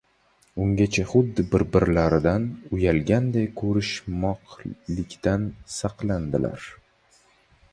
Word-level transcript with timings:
Ungacha 0.63 1.03
xuddi 1.09 1.43
bir-birlaridan 1.51 2.47
uyalganday 2.77 3.45
ko‘rishmoqlikdan 3.61 5.47
saqlanadilar. 5.77 6.67